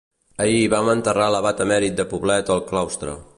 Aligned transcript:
Ahir 0.45 0.61
van 0.73 0.89
enterrar 0.93 1.27
l'abat 1.35 1.61
emèrit 1.67 2.01
de 2.01 2.07
Poblet 2.15 2.51
al 2.57 2.65
claustre. 2.73 3.15